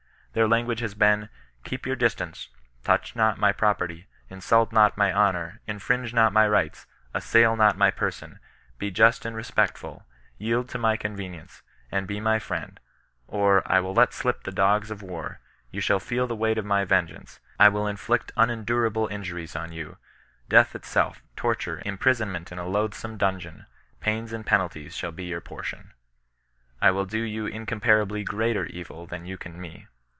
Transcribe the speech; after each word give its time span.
Their 0.33 0.47
language 0.47 0.79
has 0.79 0.93
been," 0.93 1.27
keep 1.65 1.85
your 1.85 1.97
dis 1.97 2.15
tance; 2.15 2.47
touch 2.85 3.17
not 3.17 3.37
my 3.37 3.51
property; 3.51 4.07
insult 4.29 4.71
not 4.71 4.95
my 4.95 5.11
honour; 5.13 5.59
infringe 5.67 6.13
not 6.13 6.31
my 6.31 6.47
rights; 6.47 6.87
assail 7.13 7.57
not 7.57 7.77
my 7.77 7.91
person; 7.91 8.39
be 8.77 8.91
just 8.91 9.25
and 9.25 9.35
respectful; 9.35 10.05
yield 10.37 10.69
to 10.69 10.77
my 10.77 10.95
convenience, 10.95 11.63
and 11.91 12.07
be 12.07 12.21
my 12.21 12.39
friend; 12.39 12.79
or, 13.27 13.61
I 13.69 13.81
will 13.81 13.93
let 13.93 14.13
slip 14.13 14.43
the 14.43 14.53
dogs 14.53 14.89
of 14.89 15.01
war; 15.01 15.41
you 15.69 15.81
shall 15.81 15.99
feel 15.99 16.27
the 16.27 16.33
weight 16.37 16.57
of 16.57 16.63
my 16.63 16.85
vengeance; 16.85 17.41
I 17.59 17.67
will 17.67 17.85
inflict 17.85 18.31
unen 18.37 18.63
durable 18.63 19.07
injuries 19.11 19.57
on 19.57 19.73
you; 19.73 19.97
death 20.47 20.75
itself, 20.75 21.21
torture, 21.35 21.81
imprison 21.85 22.31
ment 22.31 22.53
in 22.53 22.57
a 22.57 22.65
loathsome 22.65 23.17
dungeon, 23.17 23.65
pains 23.99 24.31
and 24.31 24.45
penalties, 24.45 24.95
shaU 24.95 25.11
be 25.11 25.25
your 25.25 25.41
portion. 25.41 25.91
I 26.81 26.89
will 26.91 27.03
do 27.05 27.19
you 27.19 27.47
incomparably 27.47 28.23
^rea^ 28.23 28.55
tml, 28.71 29.09
than 29.09 29.25
you 29.25 29.37
can 29.37 29.59
me. 29.59 29.87